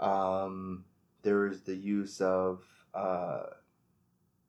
um, 0.00 0.84
there 1.26 1.48
is 1.48 1.62
the 1.62 1.74
use 1.74 2.20
of 2.20 2.62
uh, 2.94 3.42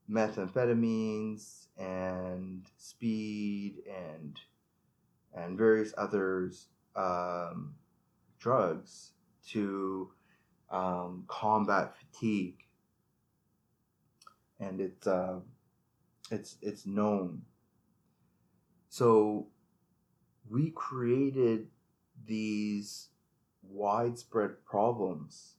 methamphetamines 0.07 1.65
and 1.75 2.67
speed 2.77 3.81
and 3.89 4.39
and 5.33 5.57
various 5.57 5.91
others 5.97 6.67
um, 6.95 7.73
drugs 8.39 9.13
to 9.49 10.11
um, 10.69 11.23
combat 11.27 11.95
fatigue, 11.97 12.59
and 14.59 14.79
it's 14.79 15.07
uh, 15.07 15.39
it's 16.29 16.57
it's 16.61 16.85
known. 16.85 17.41
So 18.89 19.47
we 20.47 20.69
created 20.75 21.69
these 22.23 23.09
widespread 23.63 24.63
problems, 24.63 25.56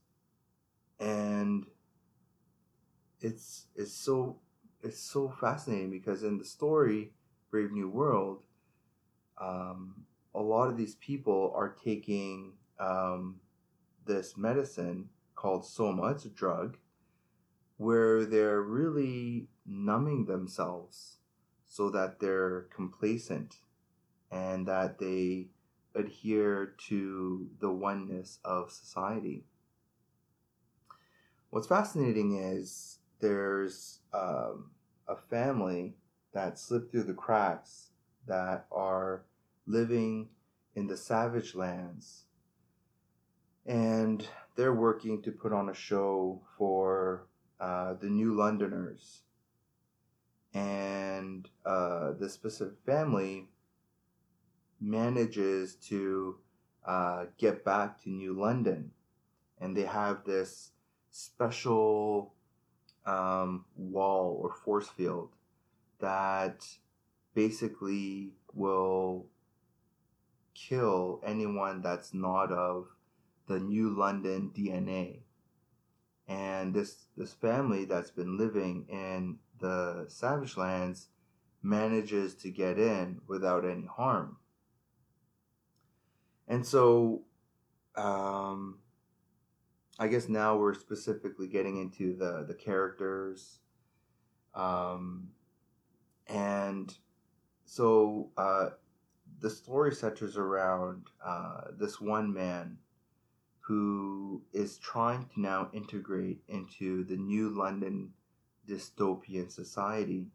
and 1.01 1.67
it's 3.21 3.67
it's 3.75 3.93
so 3.93 4.39
it's 4.83 5.01
so 5.01 5.29
fascinating 5.41 5.91
because 5.91 6.23
in 6.23 6.39
the 6.39 6.45
story 6.45 7.13
Brave 7.51 7.73
New 7.73 7.89
World, 7.89 8.43
um, 9.41 10.05
a 10.35 10.41
lot 10.41 10.69
of 10.69 10.77
these 10.77 10.95
people 10.97 11.53
are 11.57 11.75
taking 11.83 12.53
um, 12.79 13.41
this 14.07 14.37
medicine 14.37 15.09
called 15.35 15.65
soma. 15.65 16.11
It's 16.11 16.27
a 16.27 16.31
drug 16.31 16.77
where 17.77 18.25
they're 18.25 18.61
really 18.61 19.49
numbing 19.67 20.27
themselves 20.27 21.19
so 21.69 21.91
that 21.91 22.19
they're 22.21 22.63
complacent 22.75 23.57
and 24.31 24.67
that 24.67 24.99
they 24.99 25.49
adhere 25.95 26.75
to 26.89 27.49
the 27.61 27.71
oneness 27.71 28.39
of 28.45 28.71
society. 28.71 29.45
What's 31.51 31.67
fascinating 31.67 32.37
is 32.37 32.99
there's 33.21 34.01
um, 34.13 34.71
a 35.09 35.17
family 35.17 35.95
that 36.35 36.59
slipped 36.59 36.93
through 36.93 37.05
the 37.05 37.15
cracks 37.15 37.89
that 38.27 38.67
are 38.71 39.23
living 39.67 40.29
in 40.75 40.87
the 40.89 40.97
savage 40.97 41.55
lands. 41.55 42.25
And 43.65 44.27
they're 44.57 44.75
working 44.75 45.23
to 45.23 45.33
put 45.33 45.55
on 45.55 45.71
a 45.71 45.75
show 45.75 46.43
for 46.59 47.27
uh, 47.59 47.95
the 47.95 48.11
New 48.11 48.35
Londoners. 48.35 49.23
And 50.53 51.49
uh, 51.65 52.13
the 52.13 52.29
specific 52.29 52.77
family 52.85 53.49
manages 54.81 55.77
to 55.77 56.37
uh, 56.87 57.25
get 57.39 57.65
back 57.65 58.03
to 58.03 58.11
New 58.11 58.35
London. 58.39 58.91
And 59.59 59.75
they 59.75 59.83
have 59.85 60.25
this 60.25 60.73
special 61.19 62.33
um, 63.05 63.65
wall 63.77 64.39
or 64.41 64.55
force 64.55 64.89
field 64.89 65.31
that 65.99 66.65
basically 67.35 68.31
will 68.55 69.27
kill 70.55 71.21
anyone 71.27 71.83
that's 71.83 72.15
not 72.15 72.53
of 72.53 72.87
the 73.49 73.59
New 73.59 73.91
London 73.91 74.53
DNA. 74.57 75.21
And 76.29 76.73
this 76.73 77.07
this 77.17 77.33
family 77.33 77.85
that's 77.85 78.11
been 78.13 78.39
living 78.39 78.87
in 78.89 79.39
the 79.59 80.05
Savage 80.09 80.57
Lands 80.57 81.09
manages 81.63 82.35
to 82.37 82.51
get 82.51 82.79
in 82.79 83.21
without 83.27 83.65
any 83.65 83.87
harm. 83.87 84.37
And 86.47 86.65
so, 86.65 87.23
um, 87.97 88.79
I 89.99 90.07
guess 90.09 90.29
now 90.29 90.57
we're 90.57 90.75
specifically 90.75 91.49
getting 91.49 91.81
into 91.81 92.17
the 92.17 92.45
the 92.47 92.55
characters, 92.55 93.59
um, 94.55 95.31
and 96.29 96.97
so 97.65 98.31
uh, 98.37 98.71
the 99.41 99.51
story 99.51 99.95
centers 99.95 100.37
around 100.37 101.07
uh, 101.25 101.73
this 101.77 102.01
one 102.01 102.33
man 102.33 102.79
who 103.61 104.43
is 104.53 104.79
trying 104.79 105.27
to 105.35 105.41
now 105.41 105.69
integrate 105.73 106.43
into 106.49 107.05
the 107.05 107.17
new 107.17 107.51
London 107.51 108.11
dystopian 108.67 109.51
society, 109.51 110.29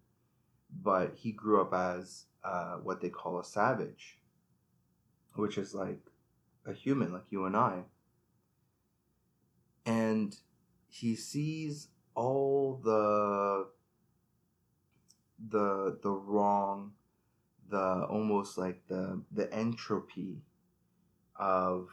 but 0.83 1.13
he 1.15 1.31
grew 1.31 1.61
up 1.61 1.73
as 1.73 2.25
uh, 2.43 2.75
what 2.75 3.01
they 3.01 3.09
call 3.09 3.39
a 3.39 3.43
savage, 3.43 4.19
which 5.35 5.57
is 5.57 5.73
like 5.73 6.11
a 6.65 6.73
human, 6.73 7.13
like 7.13 7.31
you 7.31 7.45
and 7.45 7.55
I. 7.55 7.83
And 9.85 10.35
he 10.87 11.15
sees 11.15 11.89
all 12.15 12.79
the 12.83 13.67
the 15.49 15.99
the 16.01 16.11
wrong 16.11 16.93
the 17.69 18.05
almost 18.09 18.57
like 18.57 18.87
the 18.87 19.21
the 19.31 19.51
entropy 19.53 20.43
of 21.35 21.89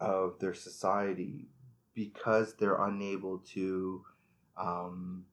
of 0.00 0.38
their 0.38 0.54
society 0.54 1.48
because 1.94 2.54
they're 2.54 2.82
unable 2.84 3.38
to 3.38 4.04
um, 4.56 5.24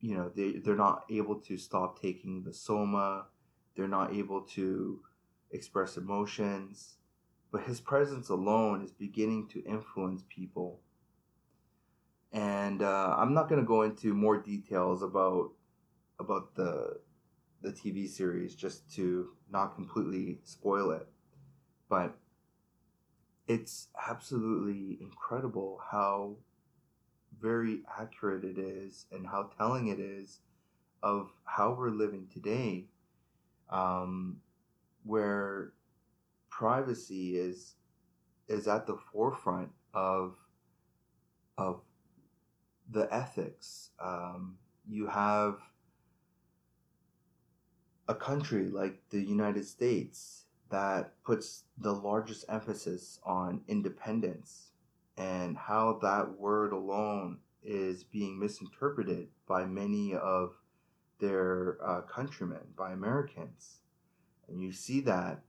you 0.00 0.16
know 0.16 0.30
they, 0.34 0.52
they're 0.52 0.76
not 0.76 1.04
able 1.10 1.36
to 1.40 1.56
stop 1.56 2.00
taking 2.00 2.42
the 2.42 2.52
soma. 2.52 3.26
They're 3.74 3.88
not 3.88 4.14
able 4.14 4.42
to 4.42 5.00
express 5.50 5.96
emotions 5.96 6.96
but 7.52 7.62
his 7.62 7.80
presence 7.80 8.28
alone 8.28 8.82
is 8.82 8.90
beginning 8.90 9.46
to 9.48 9.62
influence 9.64 10.24
people 10.28 10.80
and 12.32 12.82
uh, 12.82 13.14
i'm 13.18 13.34
not 13.34 13.48
going 13.48 13.60
to 13.60 13.66
go 13.66 13.82
into 13.82 14.14
more 14.14 14.38
details 14.38 15.02
about 15.02 15.50
about 16.18 16.54
the 16.54 16.98
the 17.62 17.70
TV 17.70 18.08
series 18.08 18.54
just 18.54 18.92
to 18.94 19.28
not 19.50 19.74
completely 19.74 20.38
spoil 20.44 20.90
it. 20.90 21.06
But 21.88 22.16
it's 23.46 23.88
absolutely 24.08 24.98
incredible 25.00 25.80
how 25.90 26.36
very 27.40 27.82
accurate 27.98 28.44
it 28.44 28.58
is 28.58 29.06
and 29.12 29.26
how 29.26 29.50
telling 29.56 29.88
it 29.88 30.00
is 30.00 30.40
of 31.02 31.30
how 31.44 31.74
we're 31.78 31.90
living 31.90 32.28
today, 32.32 32.86
um, 33.70 34.40
where 35.04 35.72
privacy 36.62 37.36
is 37.36 37.74
is 38.46 38.68
at 38.68 38.86
the 38.86 38.96
forefront 39.12 39.70
of 39.94 40.36
of 41.58 41.80
the 42.88 43.12
ethics. 43.12 43.90
Um, 44.00 44.58
you 44.88 45.08
have 45.08 45.56
a 48.06 48.14
country 48.14 48.68
like 48.68 49.00
the 49.10 49.20
United 49.20 49.66
States 49.66 50.44
that 50.70 51.20
puts 51.24 51.64
the 51.78 51.92
largest 51.92 52.44
emphasis 52.48 53.18
on 53.24 53.62
independence 53.66 54.70
and 55.16 55.56
how 55.56 55.98
that 56.00 56.38
word 56.38 56.72
alone 56.72 57.38
is 57.64 58.04
being 58.04 58.38
misinterpreted 58.38 59.26
by 59.48 59.64
many 59.64 60.14
of 60.14 60.54
their 61.18 61.78
uh, 61.84 62.02
countrymen, 62.02 62.66
by 62.76 62.92
Americans. 62.92 63.80
And 64.48 64.62
you 64.62 64.70
see 64.70 65.00
that 65.00 65.42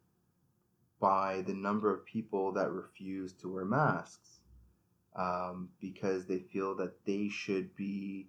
by 0.99 1.41
the 1.41 1.53
number 1.53 1.93
of 1.93 2.05
people 2.05 2.53
that 2.53 2.71
refuse 2.71 3.33
to 3.33 3.53
wear 3.53 3.65
masks 3.65 4.39
um, 5.15 5.69
because 5.79 6.25
they 6.25 6.39
feel 6.39 6.75
that 6.75 7.05
they 7.05 7.29
should 7.29 7.75
be 7.75 8.27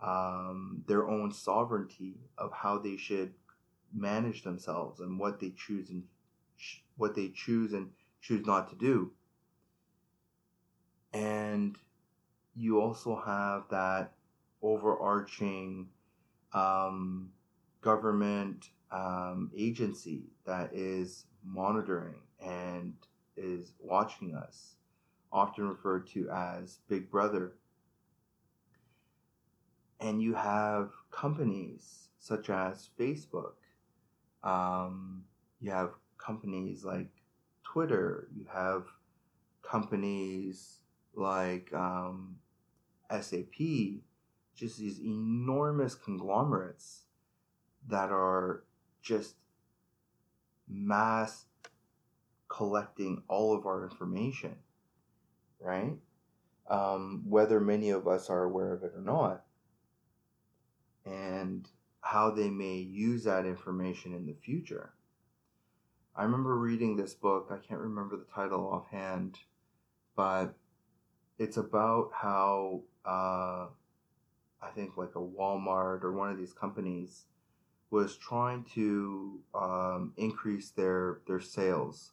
um, 0.00 0.82
their 0.86 1.08
own 1.08 1.32
sovereignty 1.32 2.16
of 2.36 2.52
how 2.52 2.78
they 2.78 2.96
should 2.96 3.32
manage 3.92 4.42
themselves 4.42 5.00
and 5.00 5.18
what 5.18 5.40
they 5.40 5.50
choose 5.56 5.90
and 5.90 6.04
what 6.96 7.14
they 7.14 7.28
choose 7.28 7.72
and 7.72 7.90
choose 8.20 8.46
not 8.46 8.68
to 8.68 8.76
do. 8.76 9.12
And 11.12 11.76
you 12.54 12.80
also 12.80 13.16
have 13.24 13.64
that 13.70 14.12
overarching 14.60 15.88
um, 16.52 17.30
government 17.80 18.68
um, 18.90 19.50
agency 19.56 20.24
that 20.46 20.70
is 20.72 21.26
monitoring 21.44 22.20
and 22.44 22.94
is 23.36 23.72
watching 23.78 24.34
us, 24.34 24.76
often 25.32 25.68
referred 25.68 26.06
to 26.08 26.28
as 26.30 26.78
Big 26.88 27.10
Brother. 27.10 27.54
And 30.00 30.22
you 30.22 30.34
have 30.34 30.90
companies 31.10 32.08
such 32.18 32.50
as 32.50 32.90
Facebook 32.98 33.54
um, 34.42 35.24
you 35.60 35.70
have 35.70 35.90
companies 36.16 36.84
like 36.84 37.08
Twitter, 37.64 38.28
you 38.34 38.46
have 38.52 38.84
companies 39.62 40.78
like 41.14 41.72
um, 41.74 42.36
SAP, 43.10 43.58
just 44.54 44.78
these 44.78 45.00
enormous 45.00 45.94
conglomerates 45.94 47.02
that 47.88 48.10
are 48.10 48.64
just 49.02 49.34
mass 50.68 51.46
collecting 52.48 53.22
all 53.28 53.56
of 53.56 53.66
our 53.66 53.84
information, 53.84 54.56
right? 55.60 55.96
Um, 56.68 57.22
whether 57.26 57.60
many 57.60 57.90
of 57.90 58.06
us 58.06 58.28
are 58.28 58.44
aware 58.44 58.72
of 58.72 58.82
it 58.82 58.92
or 58.94 59.00
not, 59.00 59.44
and 61.04 61.68
how 62.00 62.30
they 62.30 62.50
may 62.50 62.76
use 62.76 63.24
that 63.24 63.46
information 63.46 64.14
in 64.14 64.26
the 64.26 64.34
future. 64.34 64.92
I 66.14 66.24
remember 66.24 66.56
reading 66.56 66.96
this 66.96 67.14
book, 67.14 67.48
I 67.50 67.58
can't 67.58 67.80
remember 67.80 68.16
the 68.16 68.26
title 68.34 68.68
offhand, 68.68 69.38
but 70.16 70.54
it's 71.38 71.56
about 71.56 72.10
how 72.12 72.82
uh, 73.04 73.66
I 74.60 74.70
think 74.74 74.96
like 74.96 75.14
a 75.14 75.20
Walmart 75.20 76.02
or 76.02 76.12
one 76.12 76.30
of 76.30 76.38
these 76.38 76.52
companies 76.52 77.26
was 77.90 78.16
trying 78.16 78.64
to 78.74 79.40
um, 79.54 80.12
increase 80.16 80.70
their 80.70 81.20
their 81.26 81.40
sales, 81.40 82.12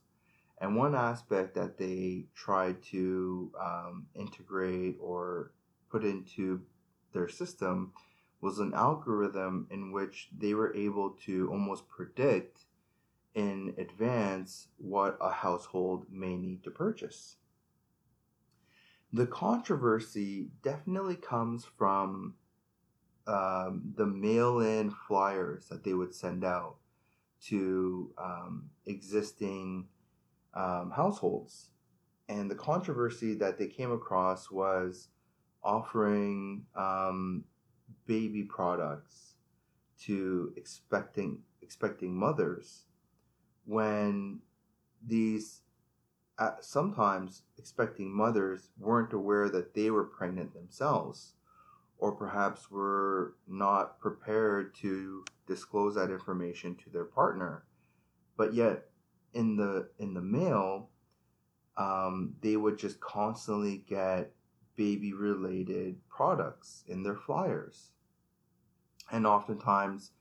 and 0.59 0.75
one 0.75 0.95
aspect 0.95 1.55
that 1.55 1.77
they 1.77 2.25
tried 2.33 2.81
to 2.83 3.51
um, 3.59 4.07
integrate 4.15 4.97
or 4.99 5.51
put 5.89 6.03
into 6.03 6.61
their 7.13 7.27
system 7.27 7.91
was 8.41 8.59
an 8.59 8.73
algorithm 8.73 9.67
in 9.71 9.91
which 9.91 10.29
they 10.38 10.53
were 10.53 10.75
able 10.75 11.11
to 11.25 11.49
almost 11.49 11.88
predict 11.89 12.65
in 13.33 13.73
advance 13.77 14.67
what 14.77 15.17
a 15.19 15.31
household 15.31 16.05
may 16.09 16.35
need 16.35 16.63
to 16.63 16.71
purchase. 16.71 17.38
The 19.11 19.27
controversy 19.27 20.49
definitely 20.61 21.15
comes 21.15 21.65
from 21.77 22.35
um, 23.27 23.93
the 23.95 24.05
mail 24.05 24.59
in 24.59 24.91
flyers 25.07 25.67
that 25.69 25.83
they 25.83 25.93
would 25.93 26.13
send 26.13 26.43
out 26.43 26.75
to 27.45 28.11
um, 28.17 28.69
existing 28.85 29.88
um, 30.53 30.91
households. 30.95 31.69
And 32.27 32.49
the 32.49 32.55
controversy 32.55 33.35
that 33.35 33.57
they 33.57 33.67
came 33.67 33.91
across 33.91 34.49
was 34.49 35.09
offering 35.63 36.65
um, 36.75 37.43
baby 38.05 38.43
products 38.43 39.33
to 40.01 40.53
expecting 40.57 41.39
expecting 41.61 42.15
mothers 42.15 42.83
when 43.65 44.39
these 45.05 45.61
uh, 46.38 46.51
sometimes 46.59 47.43
expecting 47.57 48.11
mothers 48.11 48.69
weren't 48.77 49.13
aware 49.13 49.49
that 49.49 49.73
they 49.73 49.89
were 49.89 50.03
pregnant 50.03 50.53
themselves 50.53 51.33
or 51.97 52.12
perhaps 52.12 52.69
were 52.69 53.36
not 53.47 53.99
prepared 53.99 54.75
to 54.75 55.23
disclose 55.47 55.95
that 55.95 56.12
information 56.12 56.75
to 56.75 56.89
their 56.89 57.05
partner 57.05 57.63
but 58.38 58.53
yet 58.53 58.86
in 59.34 59.55
the 59.55 59.88
in 59.99 60.13
the 60.13 60.21
mail 60.21 60.89
um, 61.77 62.36
they 62.41 62.55
would 62.55 62.77
just 62.77 62.99
constantly 62.99 63.84
get 63.88 64.31
baby 64.75 65.13
related 65.13 65.97
products 66.10 66.84
in 66.88 67.03
their 67.03 67.15
flyers 67.15 67.91
and 69.12 69.27
oftentimes 69.27 70.12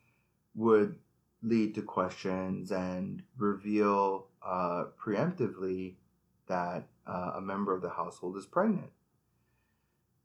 would 0.54 0.96
lead 1.42 1.74
to 1.74 1.82
questions 1.82 2.72
and 2.72 3.22
reveal 3.36 4.26
uh, 4.44 4.84
preemptively 5.02 5.94
that 6.46 6.86
uh, 7.06 7.32
a 7.36 7.40
member 7.40 7.74
of 7.74 7.82
the 7.82 7.90
household 7.90 8.36
is 8.36 8.46
pregnant. 8.46 8.90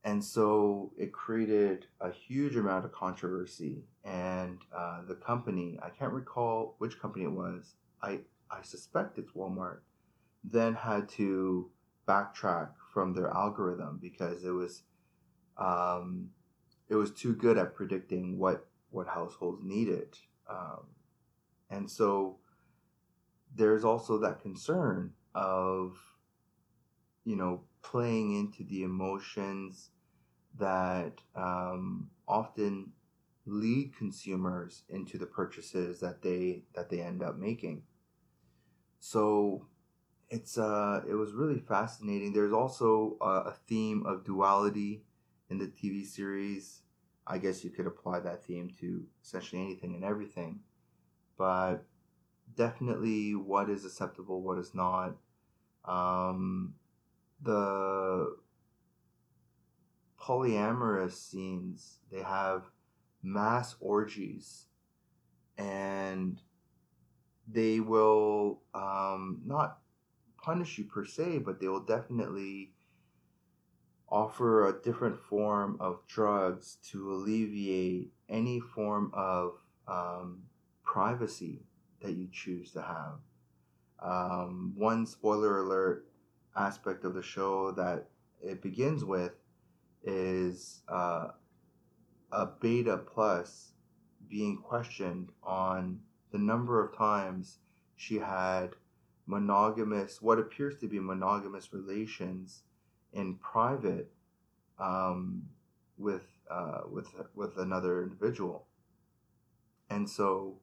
And 0.04 0.24
so 0.24 0.92
it 0.98 1.12
created 1.12 1.88
a 2.00 2.10
huge 2.10 2.56
amount 2.56 2.86
of 2.86 2.94
controversy. 2.94 3.84
And 4.06 4.60
uh, 4.76 5.02
the 5.08 5.16
company, 5.16 5.78
I 5.84 5.90
can't 5.90 6.14
recall 6.14 6.76
which 6.78 7.00
company 7.00 7.26
it 7.26 7.32
was, 7.32 7.76
I, 8.02 8.20
I 8.50 8.62
suspect 8.64 9.18
it's 9.18 9.34
Walmart, 9.34 9.80
then 10.44 10.74
had 10.74 11.10
to 11.10 11.70
backtrack 12.08 12.70
from 12.94 13.14
their 13.14 13.30
algorithm 13.30 14.00
because 14.02 14.44
it 14.44 14.52
was 14.52 14.84
um, 15.58 16.30
it 16.88 16.96
was 16.96 17.12
too 17.12 17.36
good 17.36 17.58
at 17.58 17.76
predicting 17.76 18.38
what 18.38 18.66
what 18.90 19.08
households 19.08 19.62
needed. 19.64 20.18
Um, 20.50 20.88
and 21.70 21.90
so 21.90 22.38
there's 23.56 23.84
also 23.84 24.18
that 24.20 24.42
concern 24.42 25.12
of, 25.36 25.98
you 27.26 27.36
know, 27.36 27.62
playing 27.82 28.36
into 28.36 28.63
the 28.63 28.84
emotions 28.84 29.89
that 30.58 31.22
um, 31.36 32.10
often 32.28 32.92
lead 33.46 33.96
consumers 33.98 34.84
into 34.89 35.18
the 35.18 35.26
purchases 35.26 36.00
that 36.00 36.22
they 36.22 36.63
that 36.76 36.89
they 36.89 37.02
end 37.02 37.24
up 37.24 37.38
making. 37.38 37.84
So 39.00 39.65
it's 40.30 40.58
uh 40.58 41.02
it 41.10 41.15
was 41.15 41.34
really 41.34 41.60
fascinating. 41.60 42.34
There's 42.34 42.54
also 42.54 43.18
a, 43.22 43.52
a 43.52 43.56
theme 43.68 44.06
of 44.06 44.26
duality 44.26 45.04
in 45.50 45.58
the 45.60 45.68
TV 45.68 46.06
series. 46.06 46.82
I 47.28 47.38
guess 47.39 47.63
you 47.63 47.72
could 47.72 47.88
apply 47.88 48.22
that 48.22 48.44
theme 48.46 48.72
to 48.82 49.06
essentially 49.24 49.62
anything 49.62 49.96
and 49.96 50.04
everything 50.04 50.62
but 51.38 51.86
definitely 52.56 53.36
what 53.36 53.70
is 53.70 53.86
acceptable, 53.86 54.42
what 54.42 54.58
is 54.60 54.76
not. 54.76 55.15
Um, 55.86 56.76
the 57.41 58.36
polyamorous 60.19 61.13
scenes, 61.13 61.99
they 62.12 62.21
have 62.21 62.63
mass 63.23 63.75
orgies 63.80 64.65
and 65.58 66.41
they 67.47 67.80
will 67.80 68.62
um, 68.73 69.41
not 69.45 69.80
punish 70.41 70.78
you 70.78 70.86
per 70.86 71.06
se, 71.06 71.39
but 71.39 71.60
they 71.60 71.67
will 71.67 71.84
definitely 71.84 72.71
offer 74.08 74.67
a 74.67 74.82
different 74.82 75.19
form 75.19 75.78
of 75.80 75.99
drugs 76.08 76.78
to 76.84 77.12
alleviate 77.12 78.12
any 78.28 78.60
form 78.60 79.12
of 79.13 79.54
um, 79.88 80.39
privacy 80.84 81.62
that 82.02 82.13
you 82.13 82.28
choose 82.32 82.71
to 82.71 82.82
have. 82.82 83.19
Um, 84.02 84.73
one 84.75 85.06
spoiler 85.06 85.60
alert 85.60 86.09
aspect 86.56 87.06
of 87.06 87.14
the 87.14 87.22
show 87.22 87.72
that 87.72 88.08
it 88.42 88.62
begins 88.62 89.04
with 89.04 89.34
is 90.04 90.82
uh, 90.88 91.30
a 92.32 92.46
beta 92.46 92.98
plus 92.98 93.72
being 94.30 94.58
questioned 94.58 95.30
on 95.44 96.00
the 96.32 96.38
number 96.38 96.84
of 96.84 96.96
times 96.96 97.58
she 97.96 98.16
had 98.16 98.70
monogamous, 99.26 100.22
what 100.22 100.40
appears 100.40 100.78
to 100.78 100.88
be 100.88 101.00
monogamous 101.00 101.74
relations 101.74 102.64
in 103.14 103.36
private 103.36 104.12
um, 104.80 105.44
with 105.98 106.26
uh, 106.50 106.82
with 106.92 107.08
with 107.36 107.58
another 107.58 108.02
individual, 108.02 108.66
and 109.90 110.10
so 110.10 110.56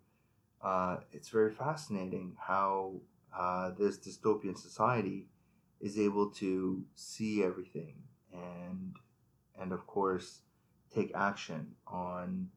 uh, 0.63 0.97
it's 1.13 1.29
very 1.29 1.53
fascinating 1.53 2.35
how 2.41 2.95
uh, 3.37 3.71
this 3.79 3.99
dystopian 3.99 4.57
society 4.57 5.27
is 5.81 5.99
able 5.99 6.31
to 6.31 6.85
see 6.95 7.43
everything 7.43 7.95
and 8.33 8.97
and 9.59 9.73
of 9.73 9.87
course 9.87 10.41
take 10.95 11.13
action 11.15 11.75
on 11.87 12.49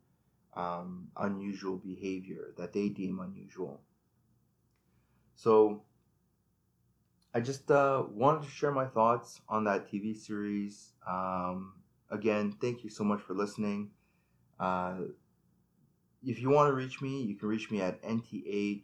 um, 0.56 1.08
unusual 1.18 1.78
behavior 1.78 2.54
that 2.58 2.74
they 2.74 2.90
deem 2.90 3.20
unusual. 3.20 3.82
So 5.36 5.84
I 7.34 7.40
just 7.40 7.70
uh, 7.70 8.04
wanted 8.12 8.44
to 8.44 8.50
share 8.50 8.72
my 8.72 8.86
thoughts 8.86 9.42
on 9.48 9.64
that 9.66 9.90
TV 9.92 10.18
series. 10.18 10.94
Um, 11.08 11.74
again, 12.10 12.56
thank 12.60 12.84
you 12.84 12.90
so 12.90 13.04
much 13.04 13.22
for 13.22 13.34
listening. 13.34 13.92
Uh, 14.60 14.96
if 16.24 16.42
you 16.42 16.50
want 16.50 16.70
to 16.70 16.74
reach 16.74 17.02
me, 17.02 17.22
you 17.22 17.36
can 17.36 17.48
reach 17.48 17.72
me 17.72 17.82
at 17.82 18.02
nthpod 18.04 18.84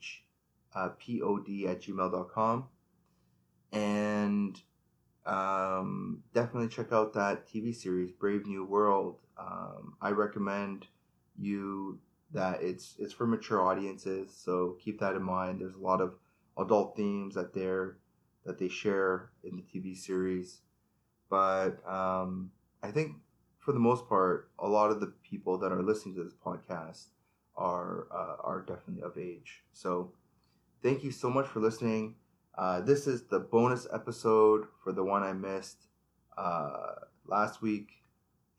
uh, 0.75 0.85
at 0.85 1.81
gmail.com. 1.81 2.65
And 3.71 4.59
um, 5.25 6.23
definitely 6.33 6.69
check 6.69 6.91
out 6.91 7.13
that 7.13 7.47
TV 7.47 7.73
series, 7.73 8.11
Brave 8.11 8.45
New 8.45 8.65
World. 8.65 9.17
Um, 9.37 9.95
I 10.01 10.11
recommend 10.11 10.87
you 11.37 11.99
that 12.31 12.61
it's 12.61 12.95
it's 12.99 13.13
for 13.13 13.27
mature 13.27 13.61
audiences, 13.61 14.35
so 14.35 14.77
keep 14.79 14.99
that 14.99 15.15
in 15.15 15.23
mind. 15.23 15.61
There's 15.61 15.75
a 15.75 15.79
lot 15.79 16.01
of 16.01 16.15
adult 16.57 16.95
themes 16.95 17.35
that 17.35 17.53
they're 17.53 17.97
that 18.45 18.59
they 18.59 18.69
share 18.69 19.31
in 19.43 19.55
the 19.57 19.63
TV 19.63 19.95
series, 19.95 20.61
but 21.29 21.87
um, 21.87 22.51
I 22.83 22.91
think 22.91 23.17
for 23.59 23.71
the 23.71 23.79
most 23.79 24.07
part, 24.07 24.49
a 24.59 24.67
lot 24.67 24.91
of 24.91 24.99
the 24.99 25.13
people 25.23 25.57
that 25.59 25.71
are 25.71 25.81
listening 25.83 26.15
to 26.15 26.23
this 26.23 26.35
podcast 26.35 27.07
are 27.57 28.07
uh, 28.11 28.37
are 28.43 28.61
definitely 28.61 29.03
of 29.03 29.17
age. 29.17 29.63
So 29.73 30.11
thank 30.83 31.03
you 31.03 31.11
so 31.11 31.29
much 31.29 31.47
for 31.47 31.59
listening. 31.59 32.15
Uh, 32.57 32.81
this 32.81 33.07
is 33.07 33.23
the 33.23 33.39
bonus 33.39 33.87
episode 33.93 34.65
for 34.83 34.91
the 34.91 35.03
one 35.03 35.23
I 35.23 35.33
missed 35.33 35.87
uh, 36.37 36.93
last 37.27 37.61
week. 37.61 37.89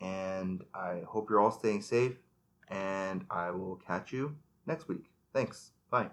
And 0.01 0.63
I 0.75 1.03
hope 1.07 1.31
you're 1.31 1.41
all 1.41 1.51
staying 1.51 1.83
safe. 1.83 2.17
And 2.69 3.25
I 3.31 3.51
will 3.51 3.77
catch 3.77 4.13
you 4.13 4.37
next 4.67 4.89
week. 4.89 5.11
Thanks. 5.33 5.71
Bye. 5.91 6.11